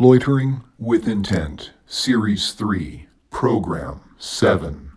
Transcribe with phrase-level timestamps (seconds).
[0.00, 4.92] Loitering with Intent, Series 3, Program 7.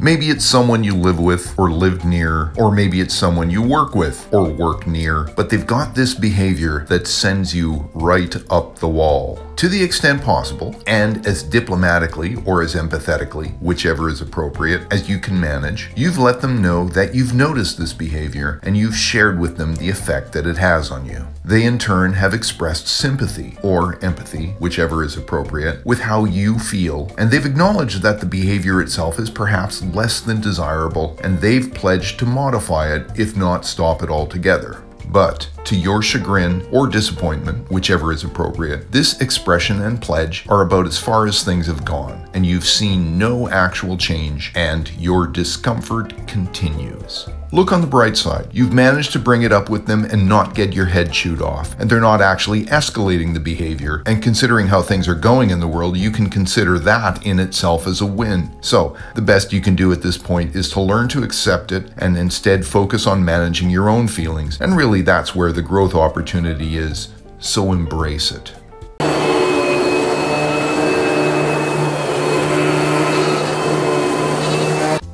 [0.00, 3.94] Maybe it's someone you live with or lived near, or maybe it's someone you work
[3.94, 8.88] with or work near, but they've got this behavior that sends you right up the
[8.88, 9.45] wall.
[9.56, 15.18] To the extent possible, and as diplomatically or as empathetically, whichever is appropriate, as you
[15.18, 19.56] can manage, you've let them know that you've noticed this behavior and you've shared with
[19.56, 21.26] them the effect that it has on you.
[21.42, 27.10] They in turn have expressed sympathy or empathy, whichever is appropriate, with how you feel,
[27.16, 32.18] and they've acknowledged that the behavior itself is perhaps less than desirable, and they've pledged
[32.18, 34.82] to modify it, if not stop it altogether.
[35.08, 40.86] But, to your chagrin or disappointment, whichever is appropriate, this expression and pledge are about
[40.86, 46.26] as far as things have gone, and you've seen no actual change, and your discomfort
[46.26, 47.28] continues.
[47.52, 48.48] Look on the bright side.
[48.52, 51.78] You've managed to bring it up with them and not get your head chewed off,
[51.78, 54.02] and they're not actually escalating the behavior.
[54.04, 57.86] And considering how things are going in the world, you can consider that in itself
[57.86, 58.50] as a win.
[58.62, 61.88] So, the best you can do at this point is to learn to accept it
[61.98, 64.60] and instead focus on managing your own feelings.
[64.60, 67.14] And really, that's where the growth opportunity is.
[67.38, 68.54] So, embrace it.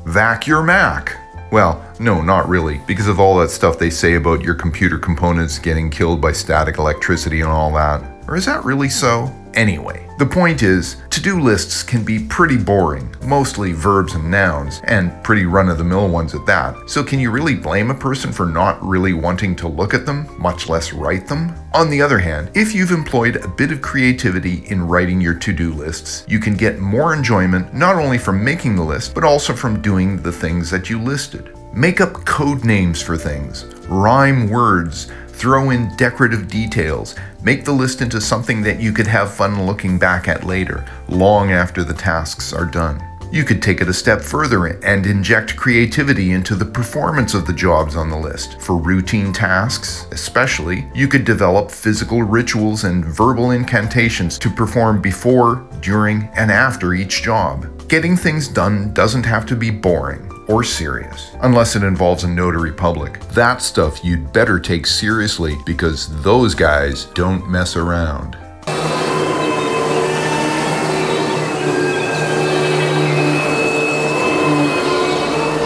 [0.07, 1.19] Vac your Mac.
[1.53, 5.61] Well, no, not really, because of all that stuff they say about your computer components
[5.61, 8.03] getting killed by static electricity and all that.
[8.27, 9.33] Or is that really so?
[9.55, 14.81] Anyway, the point is, to do lists can be pretty boring, mostly verbs and nouns,
[14.85, 16.75] and pretty run of the mill ones at that.
[16.89, 20.27] So, can you really blame a person for not really wanting to look at them,
[20.41, 21.55] much less write them?
[21.75, 25.53] On the other hand, if you've employed a bit of creativity in writing your to
[25.53, 29.55] do lists, you can get more enjoyment not only from making the list, but also
[29.55, 31.55] from doing the things that you listed.
[31.75, 38.03] Make up code names for things, rhyme words, throw in decorative details, make the list
[38.03, 42.53] into something that you could have fun looking back at later, long after the tasks
[42.53, 43.03] are done.
[43.33, 47.55] You could take it a step further and inject creativity into the performance of the
[47.55, 48.61] jobs on the list.
[48.61, 55.67] For routine tasks, especially, you could develop physical rituals and verbal incantations to perform before,
[55.81, 57.89] during, and after each job.
[57.89, 62.73] Getting things done doesn't have to be boring or serious, unless it involves a notary
[62.73, 63.21] public.
[63.31, 68.37] That stuff you'd better take seriously because those guys don't mess around.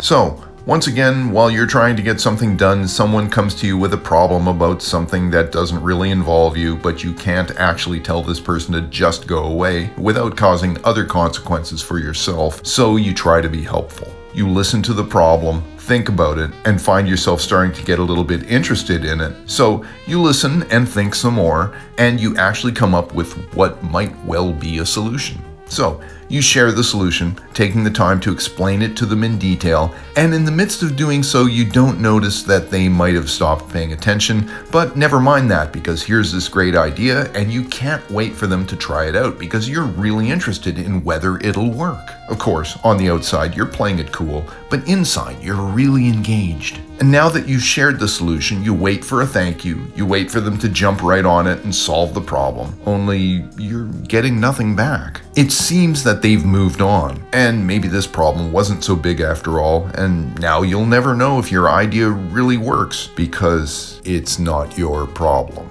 [0.03, 3.95] So, once again, while you're trying to get something done, someone comes to you with
[3.95, 8.41] a problem about something that doesn't really involve you, but you can't actually tell this
[8.41, 13.49] person to just go away without causing other consequences for yourself, so you try to
[13.49, 14.13] be helpful.
[14.37, 18.03] You listen to the problem, think about it, and find yourself starting to get a
[18.03, 19.35] little bit interested in it.
[19.49, 24.15] So you listen and think some more, and you actually come up with what might
[24.27, 25.43] well be a solution.
[25.69, 29.95] So, you share the solution, taking the time to explain it to them in detail,
[30.17, 33.69] and in the midst of doing so, you don't notice that they might have stopped
[33.71, 38.35] paying attention, but never mind that because here's this great idea, and you can't wait
[38.35, 42.11] for them to try it out because you're really interested in whether it'll work.
[42.29, 46.81] Of course, on the outside, you're playing it cool, but inside, you're really engaged.
[46.99, 50.31] And now that you've shared the solution, you wait for a thank you, you wait
[50.31, 54.75] for them to jump right on it and solve the problem, only you're getting nothing
[54.75, 55.21] back.
[55.37, 59.87] It seems that they've moved on, and maybe this problem wasn't so big after all,
[59.95, 65.71] and now you'll never know if your idea really works because it's not your problem.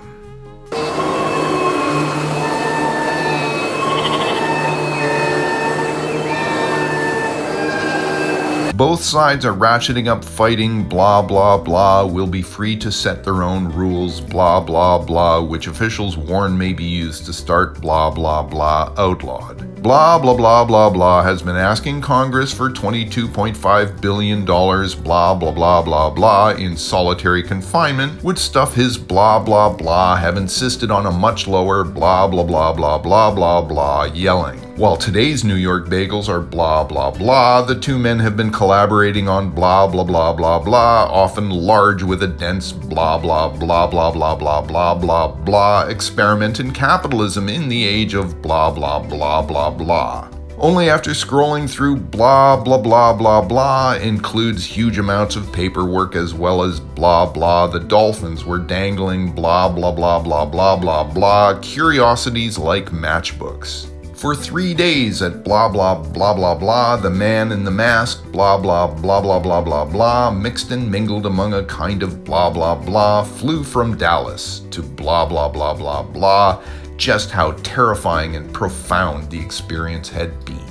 [8.76, 13.42] Both sides are ratcheting up fighting, blah blah blah, will be free to set their
[13.42, 18.44] own rules, blah blah blah, which officials warn may be used to start blah blah
[18.44, 19.75] blah outlawed.
[19.86, 25.82] Blah blah blah blah blah has been asking Congress for $22.5 billion, blah blah blah
[25.84, 31.12] blah blah, in solitary confinement, would stuff his blah blah blah, have insisted on a
[31.12, 34.60] much lower blah blah blah blah blah blah blah yelling.
[34.76, 39.30] While today's New York bagels are blah blah blah, the two men have been collaborating
[39.30, 44.12] on blah blah blah blah blah, often large with a dense blah blah blah blah
[44.12, 49.42] blah blah blah blah blah experiment in capitalism in the age of blah blah blah
[49.42, 50.30] blah blah.
[50.58, 56.34] Only after scrolling through blah blah blah blah blah includes huge amounts of paperwork as
[56.34, 61.60] well as blah blah the dolphins were dangling blah blah blah blah blah blah blah
[61.60, 63.88] curiosities like matchbooks.
[64.16, 68.58] For three days at blah blah blah blah blah, the man in the mask, blah
[68.58, 72.76] blah blah blah blah blah blah, mixed and mingled among a kind of blah blah
[72.76, 76.64] blah, flew from Dallas to blah blah blah blah blah,
[76.98, 80.66] just how terrifying and profound the experience had been.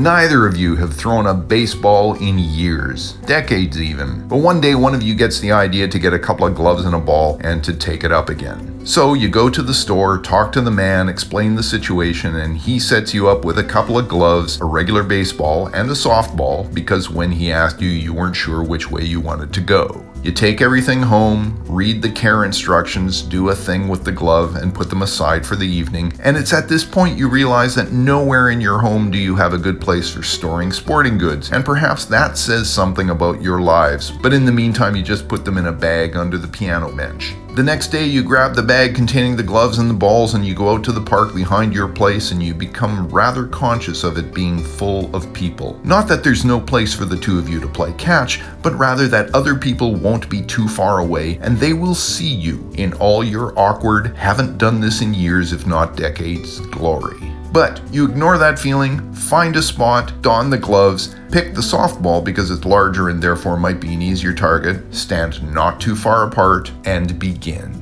[0.00, 4.26] Neither of you have thrown a baseball in years, decades even.
[4.28, 6.86] But one day, one of you gets the idea to get a couple of gloves
[6.86, 8.86] and a ball and to take it up again.
[8.86, 12.78] So you go to the store, talk to the man, explain the situation, and he
[12.78, 17.10] sets you up with a couple of gloves, a regular baseball, and a softball because
[17.10, 20.09] when he asked you, you weren't sure which way you wanted to go.
[20.22, 24.74] You take everything home, read the care instructions, do a thing with the glove, and
[24.74, 26.12] put them aside for the evening.
[26.22, 29.54] And it's at this point you realize that nowhere in your home do you have
[29.54, 34.10] a good place for storing sporting goods, and perhaps that says something about your lives.
[34.10, 37.34] But in the meantime, you just put them in a bag under the piano bench.
[37.52, 40.54] The next day, you grab the bag containing the gloves and the balls and you
[40.54, 44.32] go out to the park behind your place and you become rather conscious of it
[44.32, 45.78] being full of people.
[45.82, 49.08] Not that there's no place for the two of you to play catch, but rather
[49.08, 53.24] that other people won't be too far away and they will see you in all
[53.24, 57.29] your awkward, haven't done this in years, if not decades, glory.
[57.52, 62.50] But you ignore that feeling, find a spot, don the gloves, pick the softball because
[62.50, 67.18] it's larger and therefore might be an easier target, stand not too far apart, and
[67.18, 67.79] begin.